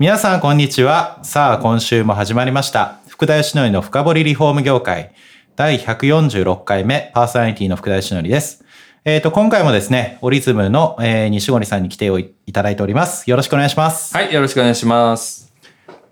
[0.00, 5.12] 皆さんこんにちはさあ今週も始まりました福田義則の深掘りリフォーム業界
[5.56, 8.64] 第146回目パーソナリティの福田義則です
[9.04, 12.06] えっ、と、今回もですね、オリズムの、えー、西森さんに来て
[12.46, 13.30] いただいております。
[13.30, 14.14] よろしくお願いします。
[14.14, 15.54] はい、よろしくお願いします。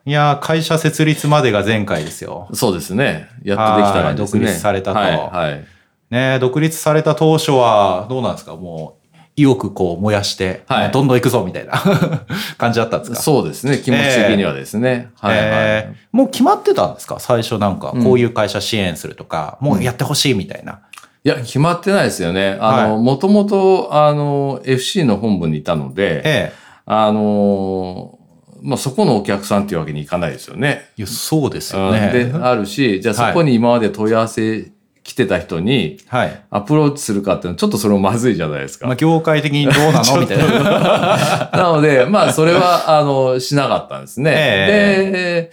[0.06, 2.48] いやー会社設立までが前回ですよ。
[2.54, 3.28] そうですね。
[3.42, 4.04] やっとできたらね。
[4.04, 5.64] はい独立されたとはい、はい。
[6.10, 8.56] ね独立された当初は、どうなんですか？
[8.56, 8.97] もう、
[9.38, 11.72] 意欲こう燃やして、はいどんどん行くぞみたいな
[12.58, 13.16] 感じだったんですか？
[13.18, 13.78] そうですね。
[13.78, 15.10] 気持ち的にはですね。
[15.20, 15.46] はい、はい。
[15.48, 17.18] えーもう決まってたんですか？
[17.20, 20.80] 最初なんか、こういう会社支援するとか、もうやってほしいみたいな。
[21.22, 22.56] いや、決まってないですよね。
[22.60, 26.52] あの、はいもともと、あの、FC の本部にいたので、え
[26.86, 28.18] あの、
[28.62, 30.86] まあ、そこのお客さんっていうわけにいかないですよね。
[30.90, 32.10] えいや、そうですようんね。
[32.12, 34.72] で、あるし、じゃあそこに今まで問い合わせ
[35.08, 36.44] 来てた人にはい。
[36.50, 38.86] アプローチするかっていうのはちょっとそれもまずいじゃないですか。
[38.86, 40.20] まあ、業界的にどうなの？
[40.20, 41.48] みたいな。
[41.50, 44.34] なので、まあ、それは、あの、しなかったんですね。
[44.36, 45.50] えで、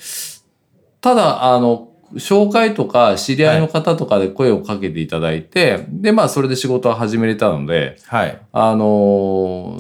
[1.00, 8.38] ただ、あの、紹介とか知り合いの方とかで声をかけていただいて、で、まあ、それで仕事を始めれたので、はい。
[8.52, 9.78] あの、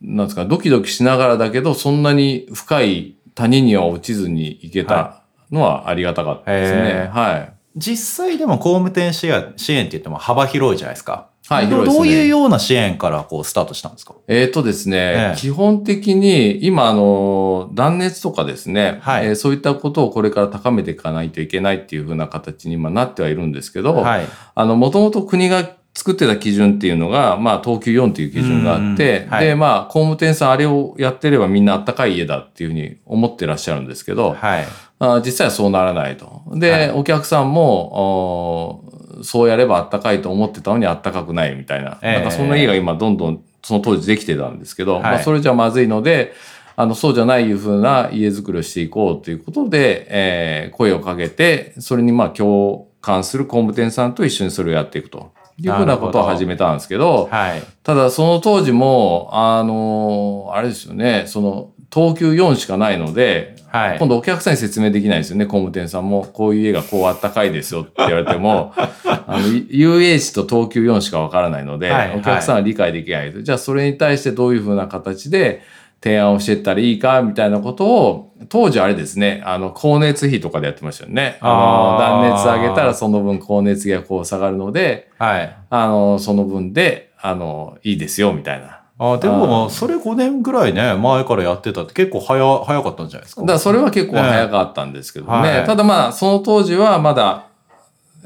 [0.00, 7.10] なんですか、ドキドキしながらだけど、そんなに深い谷には落ちずに行けたのはありがたかったですへね。
[7.12, 7.59] ーはい。
[7.76, 11.28] 実際でも工務店支援支援って言っても幅広いじゃないですか。
[11.48, 14.14] どはい広いですねどういうような支援からこうスタートしたんですか？
[14.28, 24.26] えーとですね、ええ基本的に今、あの、断熱とかですね、はいえーそういったことをこれから高めていかないといけないっていうふうな形に今なってはいるんですけど、はい。
[24.54, 34.66] あの、もともと国が作ってた基準っていうのが、まあ、東急4っていう基準があって、うんはいで、まあ、工務店さんあれをやってればみんなあったかい家だっていうふうに思ってらっしゃるんですけど、はい。
[35.00, 36.42] あ実際はそうならないと。
[36.54, 38.84] で、はいお客さんも、
[39.18, 41.98] おそうやればあったかいと思ってたのにあったかくないみたいな。
[42.02, 46.34] ええなんかそんな家が今どんどんその当時できてたんですけど、はいまあそれじゃまずいので、
[46.76, 55.32] あの、そうじゃないいうふうな家づくりをしていこうということで、えー声をかけて、それにまあ共感する工務店さんと一緒にそれをやっていくと
[55.68, 57.62] いうふうなことを始めたんですけど、はい。
[57.82, 63.98] ただその当時も、あのあれですよね、その、東急4しかないので、はい。
[63.98, 66.24] 今度お客さんに説明できないですよね、工務店さんも。
[66.24, 73.42] こういう家がこうあったかいですよって言われても、 あの、UH と東急4しかわからないので、はいお客さんは理解できないと。
[73.42, 75.62] じゃあそれに対してどういうふうな形で
[76.02, 81.38] 提案をしていったらいいか、みたいなことを、当時あれですね、あの、光熱費とかでやってましたよね。
[81.40, 85.56] あの、断熱上げたらその分光熱費がこう下がるので、はい。
[85.68, 88.80] あの、その分で、あの、いいですよ、みたいな。
[89.02, 93.40] あでも、それ5年ぐらいね、前からやってたって結構早、早かったんじゃないですか？
[93.42, 95.32] だからそれは結構早かったんですけどね。
[95.32, 97.46] はいただまあ、その当時はまだ、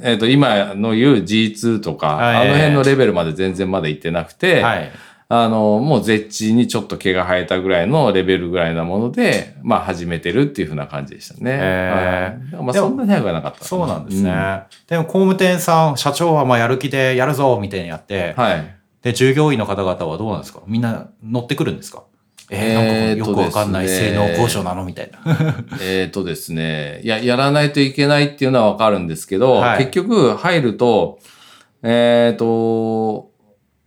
[0.03, 4.91] えっ、と、今の言う G2 とか、はいあの辺のレベルまで全然まだ行ってなくて、はい。
[5.29, 11.51] あの、もう絶地にちょっと毛が生えたぐらいのレベルぐらいなもので、まあ始めてるっていうふうな感じでしたね。
[11.53, 13.65] へーはいまあそんなに早くはなかった。
[13.65, 14.31] そうなんですね。
[14.31, 18.75] うでも工務店さん、社長はまあやる気でやるぞみたいにやって、はい。
[19.03, 20.61] で、従業員の方々はどうなんですか？
[20.67, 22.05] みんな乗ってくるんですか？
[22.51, 24.85] えー、なんかよくわかんないえー性能交渉なの？
[24.85, 25.19] みたいな。
[25.83, 31.19] えっ、とですね、いや、やらないといけないっていうのはわかるんですけど、はい結局入ると、
[31.83, 33.31] えっ、と、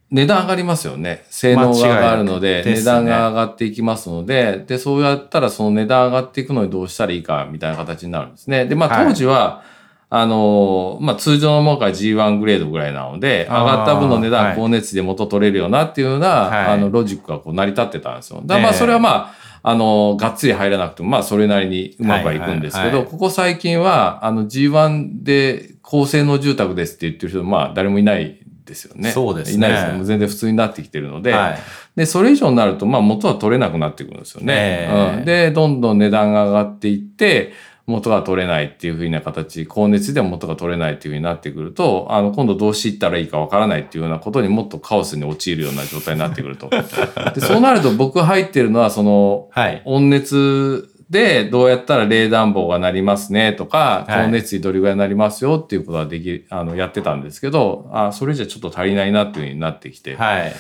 [0.09, 1.25] 値段上がりますよね。
[1.29, 8.66] 性能が上がるので、値段が上がっていきますので、で、そうやったらその値段上がっていくのにどうしたらいいかみたいな形になるんですね。
[8.66, 9.63] で、まはいあ当時は、
[10.09, 18.41] あの、まあ通常のものから G1 グレードぐらいなので、上がった分の値段、はい高熱で元取れるよなっていうような、はいあの、ロジックがこう成り立ってたんですよ。
[18.46, 19.34] だからまあええそれはまあ、
[19.69, 29.11] あの、がっつり入らなくても、まあ、それなりにうまくはいくんですけど、ここ最近は、あの、G1 で高性能住宅ですって言ってる人、まあ、誰もいないですよね。
[29.11, 30.05] そうですねいないですね。
[30.05, 31.59] 全然普通になってきてるので、はい。
[31.96, 34.53] で、それ以上になると、まあ、元は取れなくなってくるんですよね。
[34.53, 37.53] ええうん、で、どんどん値段が上がっていって、
[37.87, 46.70] 元が取れないっていうふうな形、高熱でも元が取れないっていうふうになってくると、あの、今度どうしていったらいいかわからないっていうようなことにもっとカオスに陥るような状態になってくると。
[46.70, 49.81] でそうなると僕入ってるのは、その、はい。
[49.85, 54.26] 温熱でどうやったら冷暖房がなりますねとか、はい。
[54.26, 60.54] 高熱費どれぐらいになりますよっていうことはでき、あの、やってたんですけど、あ、それじゃちょっと足りないなっていうふうになってきて、はい。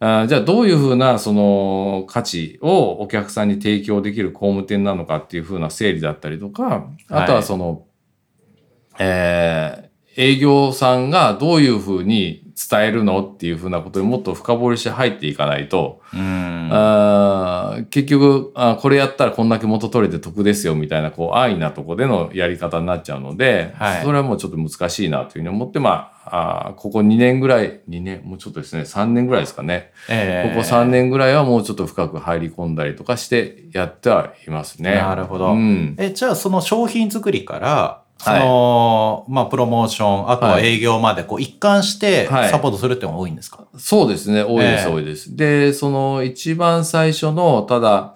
[0.00, 7.84] あじゃあどういうふうなその価値をお客さんに提供できる工務店なのかっていうふうな整理だったりとか、あとはその、
[8.98, 16.68] えー営業さんがどういうふうに伝えるのっていうふうなことにもっと深掘りして入っていかないと、うん。
[16.72, 29.90] あー結局あ、これやったらこんだけ元取れて得ですよみたいな、こう、安易なとこでのやり方になっちゃうので、はいそれはもうちょっと難しいなというふうに思って、まあ、あーここ2年ぐらい、2年、もうちょっとですね、3年ぐらいですかね。
[30.08, 34.94] ええここ3年ぐらいはもうちょっと深く入り込んだりとかしてやってはいますね。
[34.94, 35.94] なるほどうん。
[35.98, 44.44] え、じゃあその商品作りから、そはいの、まあ、プロモーション、あとは営業まで、こう、一貫してはいサポートするっていうのが多いんですか、そうですね。
[44.44, 45.36] 多いです、ええ多いです。
[45.36, 48.14] で、その一番最初の、ただ、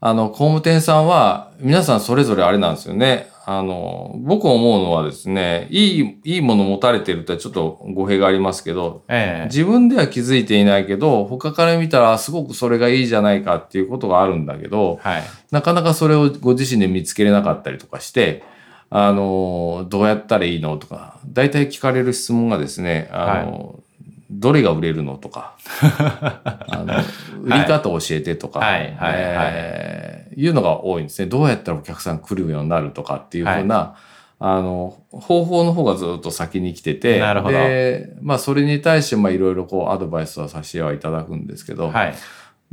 [0.00, 3.30] あの、工務店さんは、皆さんそれぞれあれなんですよね。
[3.44, 15.22] あの、僕思うのはですね、いい、いいもの持たれてるってちょっと語弊がありますけど、ええ自分では気づいていないけど、他から見たらすごくそれがいいじゃないかっていうことがあるんだけど、はい。
[15.50, 18.44] なかなかそれをご自身で見つけれなかったりとかして、
[18.94, 23.80] あの、どうやったらいいのとか、大体聞かれる質問がですね、あの、
[24.30, 25.54] どれが売れるのとか、
[26.68, 26.94] あの
[27.42, 28.94] 売り方教えてとか、はいはいはい。
[29.54, 31.28] えーいうのが多いんですね。
[31.28, 33.96] どうやったらお客さん来るようになるとかっていうふうな、
[34.38, 37.18] あの、方法の方がずっと先に来てて、
[37.52, 42.14] で、まあそれに対して、まあいろいろこうアドバイスはさせてはいただくんですけど、はい。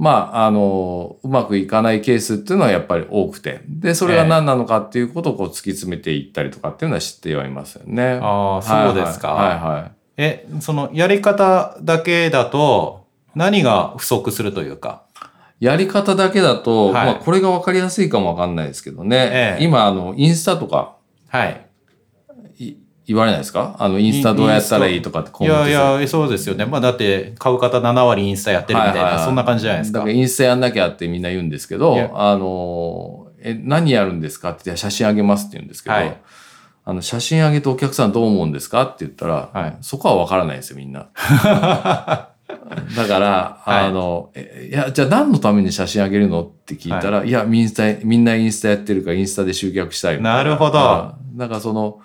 [0.01, 8.17] まあ、あの、うまくいかないケースっていうのはやっぱり多くて、で、それが何なのかっていうことをこう突き詰めていったりとかっていうのは知ってはいますよね。
[8.21, 9.33] ああ、そうですか。
[9.33, 9.59] はいはい。
[9.73, 15.03] はいえ、その、やり方だけだと、何が不足するというか？
[15.59, 19.17] やり方だけだと、はいまあ、これが分かりやすいかもわかんないですけどね。
[19.17, 20.95] ええ今、あの、インスタとか
[21.27, 21.68] はい。
[23.09, 23.75] い言われないですか？
[23.79, 26.65] あの、インスタどうやったらいいとかってコいやいや、そうですよね。
[26.65, 29.25] まあだって、買う方7割インスタやってるみたいな、はいはいはい。
[29.25, 29.99] そんな感じじゃないですか。
[29.99, 36.17] だからインスタやんなきゃってみんな言うんですけどあの、え、何やるんですかって写真あげますって言うんですけど、はい。
[36.85, 39.77] あの、写真あげてお客さんどう思うんですかって言ったら、はい。
[39.81, 41.09] そこはわからないですよ、みんな。
[42.95, 43.85] だから、はい。
[43.85, 47.71] あの、えいや、じゃあ何のために写真あげるのって聞いたら、い、や、みんな、
[48.03, 50.43] みんなインスタやってるからインスタで集客したいみたいな。
[50.43, 51.13] るほど。
[51.23, 51.99] うんだからその、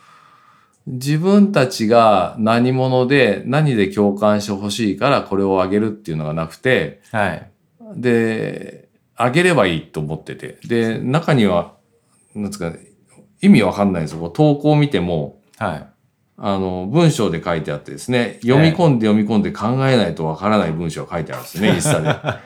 [0.86, 7.50] 自分たちが何者で何で共感してほしいからこれをあげるっていうのがなくて、はい。
[7.96, 10.58] で、あげればいいと思ってて。
[10.66, 11.74] で、中には、
[12.34, 12.80] なんですかね、
[13.40, 14.28] 意味わかんないんですよ。
[14.28, 15.86] 投稿を見ても、はい。
[16.36, 22.38] あの、文章で書いてあってですね、読み込んで読み込んで考えないとわからない文章が書いてあるんですよね、 インスタで。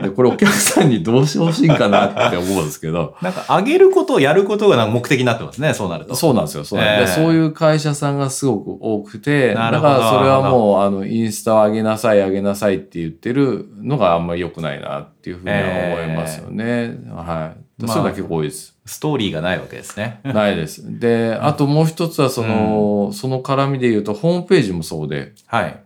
[0.00, 6.14] で、これお客さんにどうしてほしいんかなって思うんですけど、 なんか、上げることをやることが目的になってますね、そうなると。
[6.14, 16.96] そうなんですよ、そうなんです、ええでそういう会社さんがすごく多くて、だからそれはもう、あの、インスタを上げなさい、上げなさいって言ってるのがあんまり良くないなっていうふうには思いますよね。
[17.14, 17.82] はい。
[17.82, 18.74] まあそれだけ多いです。
[18.86, 20.20] ストーリーがないわけですね。
[20.24, 20.98] ないです。
[20.98, 25.76] で、あともう一つはその、その絡みで言うと、ホームページもそうで、はい。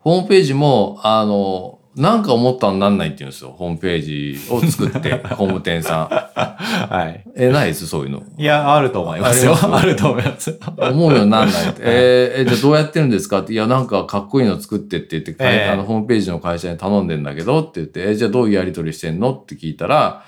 [0.00, 3.50] ホームページも、あの、なんか思ったらなんないって言うんですよ。
[3.50, 7.28] ホームページを作って、ホーム店さはい。
[7.28, 7.32] ん。
[7.36, 8.22] え、ないです、そういうの。
[8.38, 9.54] いや、あると思いますよ。
[9.60, 10.58] あると思います。
[10.78, 11.80] 思うようになんないって。
[11.84, 13.40] えーえ、じゃあどうやってるんですか？
[13.40, 13.52] って。
[13.52, 19.32] いや、なんかかっこいいの作ってって言って、ええあの、ホームページの会社に頼んでんだけどって言って、え、じゃあどういうやり取りしてんの？
[19.34, 20.22] って聞いたら、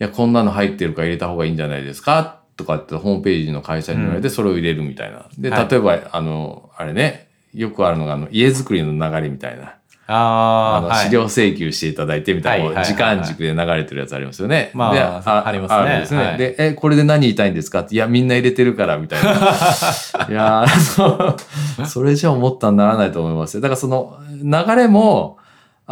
[0.00, 2.40] いや、こんなの入ってるから入れた方がいいんじゃないですか？
[2.56, 5.26] とかってホームページの会社に言われて、それを入れるみたいな。
[5.38, 9.74] で、はい例えば、あの、あれね、よくあるのが、あの、家づくりの流れみたいな。
[10.12, 14.70] ああ、あの、はい資料請求していただいてみたいな、時間軸で流れてるやつありますよね。
[14.74, 16.22] まあでありますねですね。
[16.22, 19.30] はいで、え、これで何言いたいんですかって、いや、みんな入れてるから、みたいな。
[20.28, 21.36] いやーそ
[21.80, 23.60] うそれじゃ思ったんならないと思いますよ。
[23.60, 25.38] だからその流れも、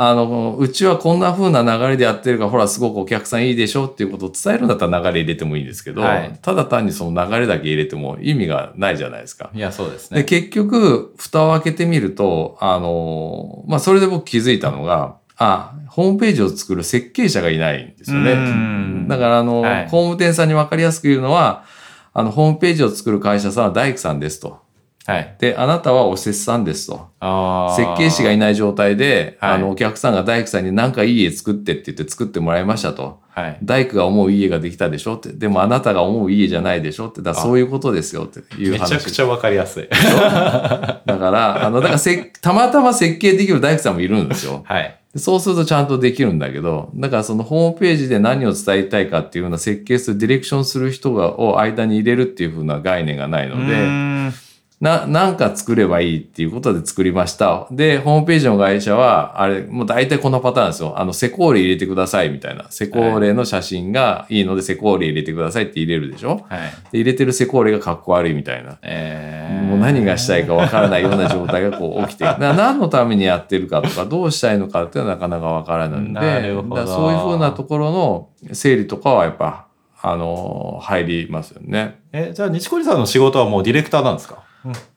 [0.00, 9.50] あの、うちはこんな風な流れでやってるから、ほら、すごくお客さんいいでしょっていうことを伝えるんだったら流れ入れてもいいんですけど、はいただ単にその流れだけ入れても意味がないじゃないですか。
[9.52, 10.24] いや、そうですで、ね。
[10.24, 19.08] 結局、蓋を開けてみると、あの、まあ、それで僕気づいたのが、あ、ホームページを作る設計者がいないんですようねん。
[19.08, 21.64] だから、あの、はい工務店さんに分かりやすく言うのは、
[22.12, 24.60] あの、ホームページを作る会社さんは大工さんですと。
[25.08, 25.36] はい。
[25.38, 27.08] で、あなたはお施主さんですと。
[27.20, 27.76] ああ。
[27.76, 33.20] 設計士がいない状態で、はいあの、お客さんが大工さんに何かいい家作ってって言って作ってもらいましたと。
[33.30, 33.58] はい。
[33.62, 35.32] 大工が思う家ができたでしょって。
[35.32, 37.22] でもあなたが思う家じゃないでしょって。
[37.22, 38.90] だそういうことですよっていうめ話。
[38.90, 39.88] ちゃくちゃわかりやすい。
[39.88, 44.62] だから、あの、だからせ、たまたま設計できる大工さんもいるんですよ。
[44.66, 44.94] はい。
[45.14, 54.47] でそうするとちゃんとできるんだけど、だからそのホームページで何を伝えたいかっていうような設計する、ディレクションする人がを間に入れるっていう風な概念がないのうで、
[54.80, 57.66] な、なんか作ればいいっていうことで作りました。
[57.72, 60.94] で、ホームページの会社は、あれ、もう大体こんなパターンですよ。
[60.96, 62.66] あの、セコーレ入れてくださいみたいな。
[62.70, 66.44] セコーレの写真がいいので、セコーレ入れてくださいって入れるでしょ？
[66.48, 66.60] はい。
[66.92, 68.78] で入れてるセコーレがかっこ悪いみたいな。
[68.82, 79.66] えー、もう何がしたいかわからないような状態がこう起きて な何のためにやってるかとかどうしたいのかっていうのはなかなかわからないのでなるほどそういうふうなところの整理とかはやっぱ
[80.00, 81.98] あの入りますよね。
[82.12, 84.44] え、じゃあ、西堀さんの仕事はもうディレクターなんですか？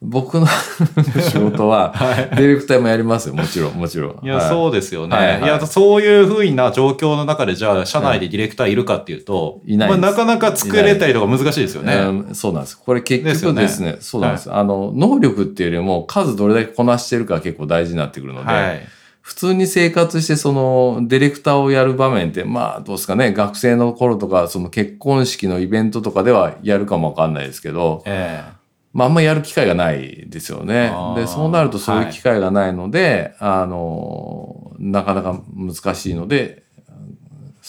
[0.01, 0.47] 僕の
[1.21, 1.93] 仕事は
[2.35, 4.25] ディレクターもやりますよもちろんもちろん。
[4.25, 5.15] いや、はいそうですよね。
[5.15, 11.93] はいはいいや、そういうふうな状況の中で、じゃあ、社内でディレクターいるかっていうと、いないですまあ、なかなか作れたりとか難しいですよね。
[11.93, 12.77] うんそうなんです。
[12.77, 14.51] これ結局でよねですすね、そうなんです。
[14.51, 18.81] あの、能力っていうよりも数どれだけこなしてるかが結構大事になってくるので、はい。
[19.21, 28.43] 普通に生活してそのディレクターをやる場面ってまあどうですかね学生の頃とかその結婚式のイベントとかではやるかもわかんないですけど、え
[28.93, 30.91] まああんまやる機会がないですよね。
[31.15, 36.60] で、そうなるとそういう機会がないので、あの、なかなか難しいので、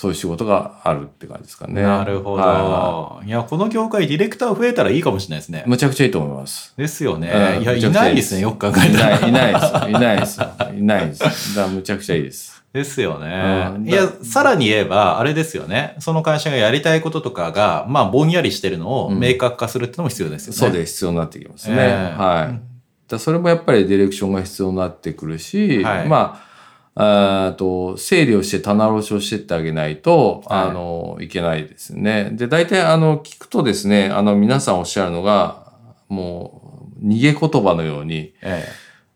[0.02, 1.80] そういう仕事があるって感じですかえね。
[1.80, 5.62] なるほど、はいや、この業界ディレクター増えたらいいかもしれないですね。
[5.68, 6.75] むちゃくちゃいいと思います。
[6.76, 7.28] ですよね。
[7.59, 9.21] うんいや、いないですね、よく考えたら。
[9.21, 9.90] いない、いないです。
[9.90, 10.40] いないです。
[10.76, 11.54] いないです。
[11.54, 12.64] だむちゃくちゃいいです。
[12.73, 13.78] ですよねう。
[13.78, 15.94] んいや、さらに言えば、あれですよね。
[16.00, 20.59] その会社がやりたいこととかが、まあ、ぼんやりしてるのをうん明確化するってのも必要ですよね。
[20.59, 20.94] そうです。
[20.94, 21.76] 必要になってきますね。
[21.78, 22.61] ええはい。
[23.06, 26.51] だそれもやっぱりディレクションが必要になってくるし、はいまあ、
[26.95, 32.31] と整理をして棚卸しをしてってあげないと、はいあの、いけないですね。
[32.33, 35.73] で、大体あの、聞くとですね、あの、皆さんおっしゃるのが、
[36.09, 38.67] もう、逃げ言葉のように、え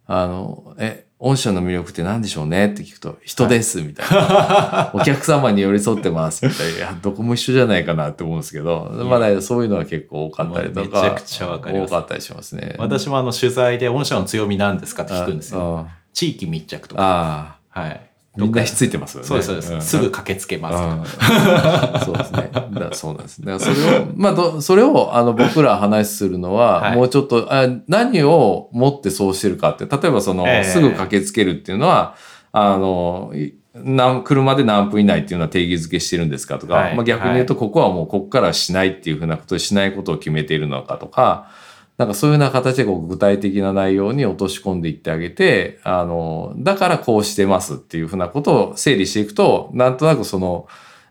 [0.07, 2.67] あの、え、御社の魅力って何でしょうね？
[2.67, 4.91] って聞くと、人です、みたいな。
[4.95, 6.77] お客様に寄り添ってます、みたいな。
[6.77, 11.03] いや、どこも一緒じゃないかなって思うんですけど、まだそういうのは結構多かったりとか。
[11.03, 12.73] めちゃくちゃわかります多かったりしますね。
[12.75, 15.87] え私もあの、取材で、御社の強みなんですかって聞くんですよ。
[15.89, 17.56] あ地域密着とか。
[17.77, 17.91] あはい。
[17.93, 18.17] あ。
[18.37, 19.27] みんなひっついてますよね。
[19.27, 19.75] そうです、そうです。
[19.77, 22.51] んすぐ駆けつけます そうですね。
[22.53, 23.41] だそうなんです。
[23.43, 32.15] だからそれを、まあど、それを、あの、僕ら話するのは、はいもうちょっとあ、何を持ってそうしてるかって、例えばその、ええすぐ駆けつけるっていうのは、
[32.53, 41.51] あの、いなん車で何分以内っていうのは定義づけしてるんですかとか、はいまあ、逆に言うと、ここはもうここからはしないっていうふうなことでしないことを決めているのかとか、
[41.99, 50.69] なんかそういうような形でこう具体的な内容に落とし込んでいってあげて、あの、だからこうしてますっていうふうなことを整理していくと、なんとなくその、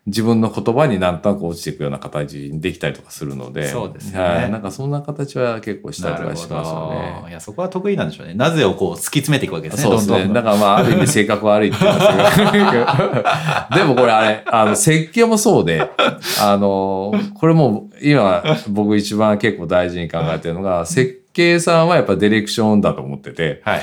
[0.07, 4.51] 自分の言葉になんとなく落ちていくような形にできたりとかするので、そうですねはい。
[4.51, 7.29] なんかそんな形は結構したりとかしますよね。
[7.29, 8.35] いや、そこは得意なんでしょうね。
[8.35, 9.83] なぜをこう突き詰めていくわけですね。
[9.83, 10.17] そうですね。
[10.19, 13.81] どんどんだからまあ、ある意味性格悪いって言いますけど。
[13.81, 15.89] でもこれあれ、あの、設計もそうで、
[16.39, 23.81] あの、これもう今僕一番結構大事に考えてるのが、設計さんはやっぱディレクションだと思ってて、はい。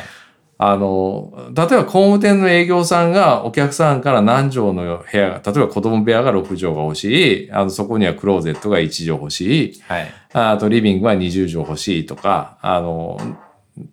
[0.64, 10.14] あの、例えば工務店の営業さんがお客さんから何畳の部屋が、例えば子供部屋が6畳が欲しい、あの、そこにはクローゼットが1畳欲しい、はい。
[10.32, 13.18] あとリビングは20畳欲しいとか、あの、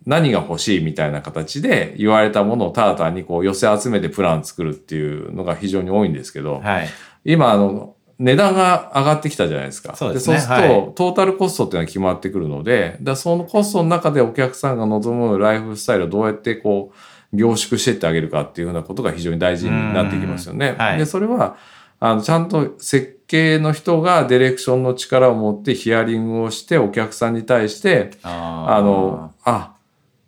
[0.06, 6.88] 何が欲しいみたいな形で言われたものをただ単にこう寄せ集めてプラン作るっていうのが非常に多いんですけど、はい。
[7.24, 9.96] 今あの、値段が上がってきたじゃないですか。
[9.96, 10.38] そうですね。
[10.38, 10.94] そうすると、はい。
[10.94, 20.74] トータルコストっていうのは決まってくるので、だそのコストの中でお客さんが望むライフスタイルをどうやってこう、凝縮していってあげるかっていうふうなことが非常に大事になってきますよね。
[20.76, 20.98] はい。
[20.98, 21.56] で、それは、
[21.98, 29.72] あの、ちゃんと設計の人がディレクションの力を持ってヒアリングをしてお客さんに対して、あの、あ、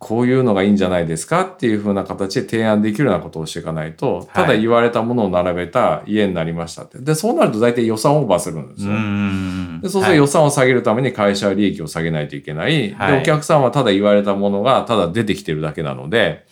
[0.03, 6.99] こういうのがいいんじゃないですかっていうふうな形で提案できるようなことをしていかないと、ただ言われたものを並べた家になりましたって。
[6.99, 8.99] で、そうなると大体予算オーバーするんですうよ。
[8.99, 9.81] ん。
[9.81, 12.93] でそうすると予算を下げるために会社は利益を下げないといけない。
[12.95, 16.47] はいで、お客さんはただ言われたものがただ出てきてるだけなので、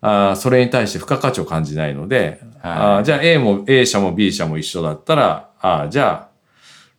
[0.00, 6.31] あーそれに対して付加価値を感じないので、はいあーじゃあ A も A 社も B 社も一緒だったら、あーじゃあ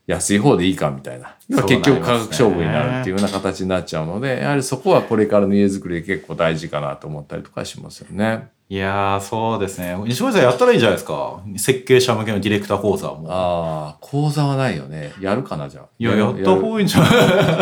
[0.05, 1.36] 安い方でいいかみたいな。
[1.63, 8.50] 結局価格勝負になるっていうような形になっちゃうので、やはりそこはこれからの家づくりで結構大事かなと思ったりとかしますよね。
[8.69, 9.95] いやー、そうですね。
[10.07, 11.39] 西森さんやったらいいんじゃないですか。
[11.57, 13.25] 設計者向けのディレクター講座も。
[13.29, 15.13] ああ、講座はないよね。
[15.22, 15.86] やるかな、じゃあ。
[16.00, 17.07] いや、やった方がいいんじゃな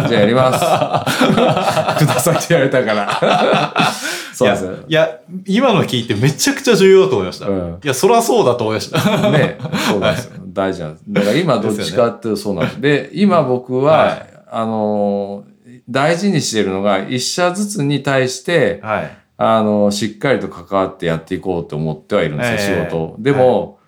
[0.06, 0.08] い？
[0.10, 0.60] じゃあやります。
[2.06, 3.92] くださいって言われたから。
[4.34, 4.76] そうですね。
[4.88, 7.48] いや、今の聞いてめちゃくちゃ重要だと思いました。
[7.48, 9.32] うんいや、そりゃそうだと思いました。
[9.32, 9.58] ね、
[9.92, 10.41] そうですよ。
[10.54, 11.04] 大事なんです。
[11.08, 12.82] だから今どっちかっていうとそうなんです。
[12.82, 15.52] で、今僕は、はいあのー
[15.90, 19.18] 大事にしてるのが、一社ずつに対して、はい。
[19.38, 23.16] あの、しっかりと関わってやっていこうと思ってはいるんですよ、ええ仕事を。
[23.20, 23.80] でも、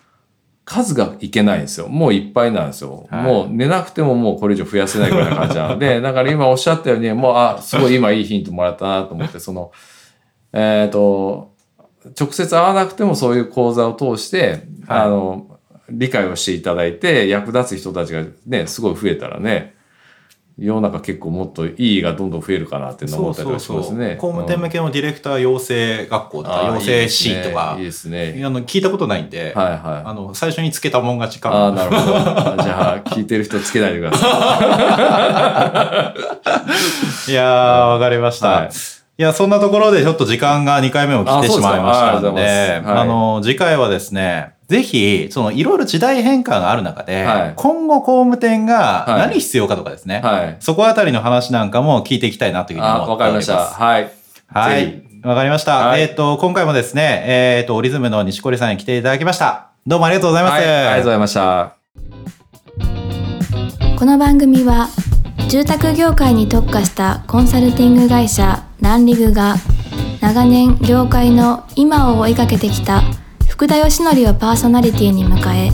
[0.64, 1.88] 数がいけないんですよ。
[1.88, 3.06] もういっぱいなんですよ。
[3.10, 9.70] はいもう寝なくてももうこれ以上増やせないぐらいな感じなので、 だから今おっしゃったように、もう、あ、すごい今いいヒントもらったなと思って、その、
[10.52, 11.52] えっ、と、
[12.18, 15.53] 直接会わなくてもそういう講座を通して、はいあの、
[15.90, 19.74] 理解をしていただいて、役立つ人たちがね、すごい増えたらね、
[20.56, 24.16] 世の中結構もっといいがどんどん増えるかなって思ったりとかしますね。
[24.20, 28.40] 工務店向けのディレクター養成学校とか、養成シーンとかいい、ですね。
[28.44, 29.78] あの、聞いたことないんで、はいはい。
[30.04, 31.76] あの、最初につけたもん勝ちかああ、も。
[31.76, 32.16] なるほど。
[32.16, 36.14] あじゃあ、聞いてる人つけないでくださ
[37.28, 38.48] い やー、わかりました。
[38.48, 38.70] はい
[39.16, 50.26] いや、そんなところでちょっと時間が2回目も来てしまいましたので、ますはいあの、次回はですね、ぜひ、その、いろいろ時代変化がある中で、はい今後工務店がはい何必要かとかですね、い。
[50.26, 50.56] はい。
[50.60, 53.50] そこあたりの話なんかも聞いていきたいなというふうにあ、思っております。
[53.50, 53.84] わかりました。
[53.84, 54.10] はい。
[54.48, 55.26] はぜい。
[55.26, 55.88] わかりました。
[55.88, 59.68] はいえっ、と、今回もですね、えっ、と、オリズムの西堀さんに来ていただきました。
[59.86, 60.52] どうもありがとうございます。
[60.52, 60.64] はい。
[60.64, 61.76] ありがとうございました。
[63.98, 64.88] この番組は
[65.48, 69.56] 住宅業界に特化したコンサルティング会社ランリグが
[70.20, 73.02] 長年業界の今を追いかけてきた
[73.54, 75.70] 福田義則をパーソナリティに迎え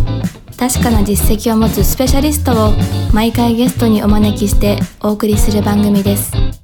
[0.59, 2.73] 確かな実績を持つスペシャリストを
[3.15, 6.60] 毎回ゲストにお招きしてお送りする番組です。